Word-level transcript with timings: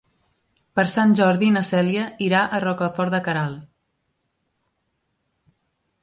Per 0.77 0.83
Sant 0.91 1.11
Jordi 1.17 1.49
na 1.57 1.61
Cèlia 1.67 2.05
irà 2.27 2.39
a 2.57 2.61
Rocafort 2.63 3.17
de 3.17 3.19
Queralt. 3.27 3.59